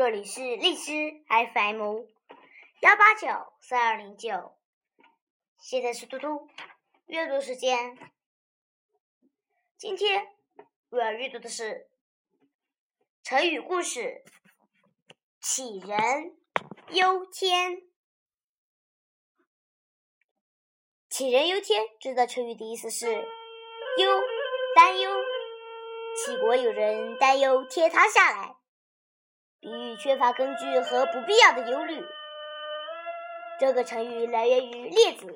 [0.00, 2.06] 这里是荔枝 FM
[2.80, 4.56] 幺八九三二零九，
[5.60, 6.48] 现在是嘟嘟
[7.04, 7.98] 阅读时间。
[9.76, 10.26] 今天
[10.88, 11.90] 我要阅读的是
[13.22, 14.24] 成语故事
[15.38, 16.34] “杞人
[16.92, 17.82] 忧天”。
[21.12, 24.22] 杞人忧天这个成语的意思是忧
[24.74, 25.10] 担忧，
[26.16, 28.56] 杞国有人担忧天塌下来。
[29.60, 32.02] 比喻缺乏根据和不必要的忧虑。
[33.58, 35.26] 这个成语来源于《列子·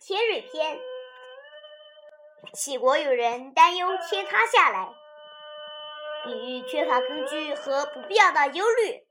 [0.00, 0.78] 天瑞篇》。
[2.54, 4.88] 杞国有人担忧天塌下来，
[6.24, 9.06] 比喻缺乏根据和不必要的忧虑。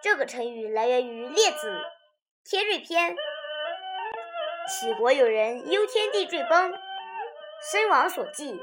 [0.00, 1.68] 这个成语来源于《列子·
[2.48, 3.16] 天瑞篇》。
[4.68, 6.72] 杞国有人忧天地坠崩，
[7.72, 8.60] 身亡所祭，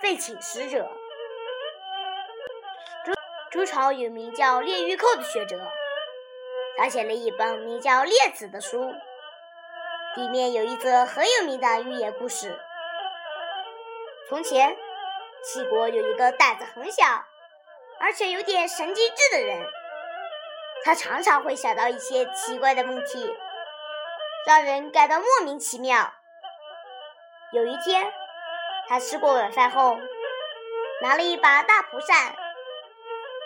[0.00, 0.88] 废寝食者。
[3.50, 5.58] 周朝有名叫列玉寇的学者，
[6.76, 8.92] 他写了一本名叫《列子》的书，
[10.16, 12.60] 里面有一则很有名的寓言故事。
[14.28, 14.76] 从前，
[15.42, 17.24] 齐国有一个胆子很小，
[17.98, 19.66] 而且有点神经质的人，
[20.84, 23.34] 他常常会想到一些奇怪的问题，
[24.46, 26.12] 让人感到莫名其妙。
[27.52, 28.12] 有一天，
[28.88, 29.96] 他吃过晚饭后，
[31.00, 32.36] 拿了一把大蒲扇。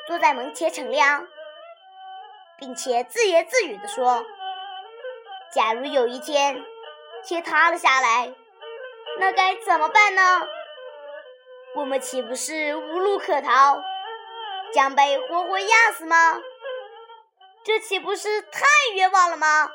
[0.07, 1.27] 坐在门前乘凉，
[2.59, 4.25] 并且自言自语地说
[5.55, 6.63] ：“假如有一天
[7.25, 8.35] 天塌了下来，
[9.19, 10.47] 那该怎么办呢？
[11.77, 13.83] 我们岂不是无路可逃，
[14.75, 16.41] 将被活活压死吗？
[17.65, 19.71] 这岂不是太冤枉了吗？”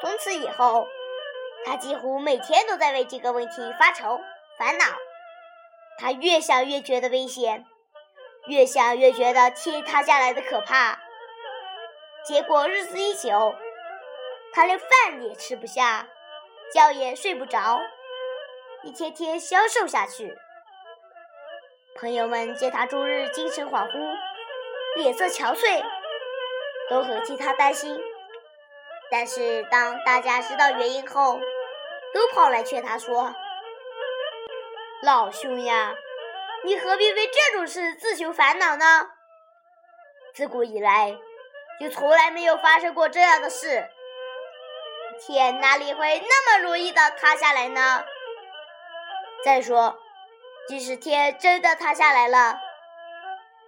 [0.00, 0.88] 从此以后，
[1.64, 4.20] 他几乎每天都在为这个问题发愁
[4.58, 4.84] 烦恼。
[5.98, 7.64] 他越想越觉得危险。
[8.46, 10.98] 越想越觉得天塌下来的可怕，
[12.26, 13.54] 结果日子一久，
[14.52, 16.06] 他连饭也吃不下，
[16.74, 17.80] 觉也睡不着，
[18.82, 20.36] 一天天消瘦下去。
[21.98, 24.14] 朋友们见他终日精神恍惚，
[24.96, 25.82] 脸色憔悴，
[26.90, 27.98] 都很替他担心。
[29.10, 31.40] 但是当大家知道原因后，
[32.12, 33.34] 都跑来劝他说
[35.02, 35.94] ：“老兄呀。”
[36.64, 39.10] 你何必为这种事自寻烦恼呢？
[40.34, 41.14] 自古以来，
[41.78, 43.86] 就从来没有发生过这样的事。
[45.20, 48.04] 天哪里会那么容易的塌下来呢？
[49.44, 49.98] 再说，
[50.66, 52.58] 即使天真的塌下来了，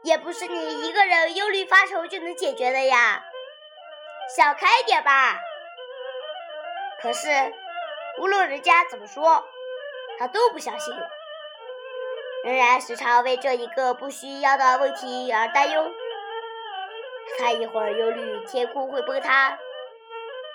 [0.02, 3.22] 也不是你一个人忧虑发愁就能解决的呀。
[4.34, 5.38] 想开点吧。
[7.02, 7.28] 可是，
[8.18, 9.44] 无论人家怎么说，
[10.18, 10.94] 他都不相信。
[12.46, 15.90] 仍然时常为这一个不需要的问题而担忧。
[17.36, 19.58] 他一会儿忧虑天空会崩塌，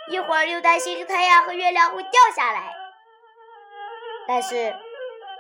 [0.08, 2.74] 一会儿又担心太阳和月亮会掉下来。
[4.26, 4.74] 但是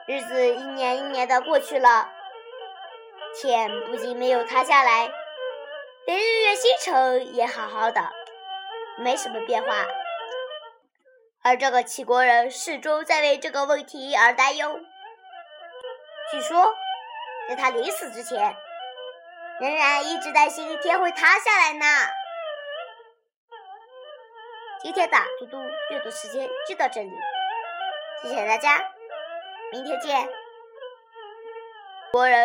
[0.05, 2.09] 日子一年一年的过去了，
[3.33, 5.09] 天不仅没有塌下来，
[6.05, 8.11] 连日月星辰也好好的，
[8.97, 9.85] 没什么变化。
[11.43, 14.81] 而这个齐国人始终在为这个问题而担忧。
[16.31, 16.73] 据说，
[17.49, 18.55] 在他临死之前，
[19.59, 21.85] 仍然一直担心天会塌下来呢。
[24.81, 25.57] 今天的嘟嘟
[25.89, 27.11] 阅读时间就到这里，
[28.23, 28.81] 谢谢大家，
[29.73, 30.29] 明天见。
[32.13, 32.39] 国人。